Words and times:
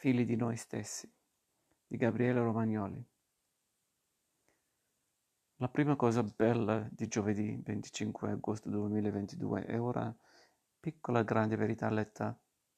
figli 0.00 0.24
di 0.24 0.34
noi 0.34 0.56
stessi, 0.56 1.06
di 1.86 1.98
Gabriele 1.98 2.40
Romagnoli. 2.40 3.06
La 5.56 5.68
prima 5.68 5.94
cosa 5.94 6.22
bella 6.22 6.88
di 6.90 7.06
giovedì 7.06 7.60
25 7.62 8.30
agosto 8.30 8.70
2022 8.70 9.66
è 9.66 9.76
una 9.76 10.16
piccola 10.80 11.22
grande 11.22 11.56
verità 11.56 11.90
letta 11.90 12.34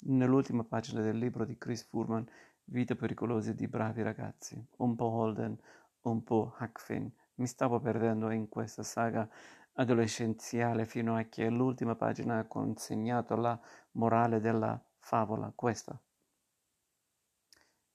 nell'ultima 0.06 0.64
pagina 0.64 1.00
del 1.00 1.16
libro 1.16 1.44
di 1.44 1.56
Chris 1.56 1.84
Furman, 1.84 2.28
Vite 2.64 2.96
pericolose 2.96 3.54
di 3.54 3.68
bravi 3.68 4.02
ragazzi, 4.02 4.60
un 4.78 4.96
po' 4.96 5.10
Holden, 5.10 5.56
un 6.00 6.24
po' 6.24 6.56
Hackfin. 6.58 7.08
Mi 7.36 7.46
stavo 7.46 7.78
perdendo 7.78 8.32
in 8.32 8.48
questa 8.48 8.82
saga 8.82 9.28
adolescenziale 9.74 10.86
fino 10.86 11.16
a 11.16 11.22
che 11.22 11.48
l'ultima 11.48 11.94
pagina 11.94 12.38
ha 12.38 12.46
consegnato 12.48 13.36
la 13.36 13.56
morale 13.92 14.40
della 14.40 14.82
favola, 14.98 15.52
questa. 15.54 15.96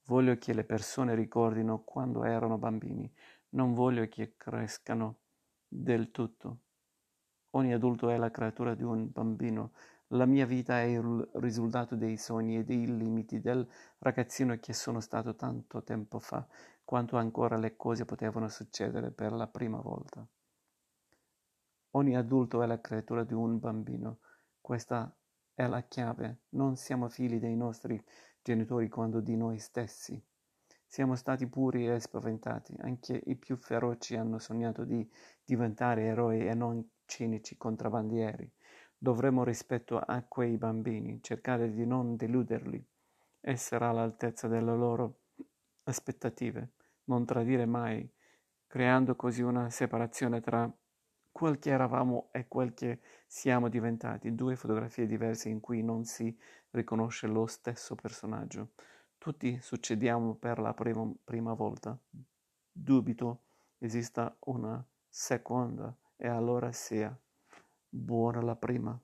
Voglio 0.08 0.38
che 0.38 0.54
le 0.54 0.64
persone 0.64 1.14
ricordino 1.14 1.82
quando 1.84 2.24
erano 2.24 2.56
bambini, 2.56 3.12
non 3.50 3.74
voglio 3.74 4.08
che 4.08 4.36
crescano 4.38 5.18
del 5.68 6.10
tutto. 6.10 6.60
Ogni 7.50 7.74
adulto 7.74 8.08
è 8.08 8.16
la 8.16 8.30
creatura 8.30 8.74
di 8.74 8.82
un 8.82 9.10
bambino. 9.12 9.72
La 10.08 10.24
mia 10.24 10.46
vita 10.46 10.80
è 10.80 10.84
il 10.84 11.28
risultato 11.34 11.94
dei 11.94 12.16
sogni 12.16 12.56
e 12.56 12.64
dei 12.64 12.86
limiti 12.86 13.38
del 13.38 13.68
ragazzino 13.98 14.56
che 14.58 14.72
sono 14.72 15.00
stato 15.00 15.36
tanto 15.36 15.82
tempo 15.82 16.18
fa, 16.18 16.46
quanto 16.84 17.18
ancora 17.18 17.58
le 17.58 17.76
cose 17.76 18.06
potevano 18.06 18.48
succedere 18.48 19.10
per 19.10 19.32
la 19.32 19.46
prima 19.46 19.78
volta. 19.78 20.26
Ogni 21.90 22.16
adulto 22.16 22.62
è 22.62 22.66
la 22.66 22.80
creatura 22.80 23.24
di 23.24 23.34
un 23.34 23.58
bambino. 23.58 24.20
Questa 24.58 25.14
è 25.58 25.66
la 25.66 25.82
chiave. 25.82 26.42
Non 26.50 26.76
siamo 26.76 27.08
figli 27.08 27.40
dei 27.40 27.56
nostri 27.56 28.00
genitori 28.42 28.88
quando 28.88 29.18
di 29.18 29.36
noi 29.36 29.58
stessi. 29.58 30.22
Siamo 30.86 31.16
stati 31.16 31.48
puri 31.48 31.88
e 31.88 31.98
spaventati, 31.98 32.76
anche 32.78 33.20
i 33.26 33.34
più 33.34 33.56
feroci 33.56 34.14
hanno 34.14 34.38
sognato 34.38 34.84
di 34.84 35.04
diventare 35.44 36.04
eroi 36.04 36.46
e 36.46 36.54
non 36.54 36.88
cinici 37.06 37.56
contrabbandieri. 37.56 38.48
Dovremmo 38.96 39.42
rispetto 39.42 39.98
a 39.98 40.22
quei 40.22 40.56
bambini, 40.58 41.20
cercare 41.22 41.72
di 41.72 41.84
non 41.84 42.14
deluderli, 42.14 42.86
essere 43.40 43.84
all'altezza 43.84 44.46
delle 44.46 44.76
loro 44.76 45.22
aspettative, 45.82 46.74
non 47.06 47.26
tradire 47.26 47.66
mai, 47.66 48.08
creando 48.68 49.16
così 49.16 49.42
una 49.42 49.70
separazione 49.70 50.40
tra 50.40 50.72
quel 51.38 51.60
che 51.60 51.70
eravamo 51.70 52.30
e 52.32 52.48
quel 52.48 52.74
che 52.74 52.98
siamo 53.24 53.68
diventati, 53.68 54.34
due 54.34 54.56
fotografie 54.56 55.06
diverse 55.06 55.48
in 55.48 55.60
cui 55.60 55.84
non 55.84 56.04
si 56.04 56.36
riconosce 56.70 57.28
lo 57.28 57.46
stesso 57.46 57.94
personaggio. 57.94 58.70
Tutti 59.18 59.56
succediamo 59.62 60.34
per 60.34 60.58
la 60.58 60.74
prima, 60.74 61.08
prima 61.22 61.52
volta. 61.52 61.96
Dubito 62.72 63.42
esista 63.78 64.36
una 64.46 64.84
seconda 65.08 65.96
e 66.16 66.26
allora 66.26 66.72
sia 66.72 67.16
buona 67.88 68.40
la 68.42 68.56
prima. 68.56 69.00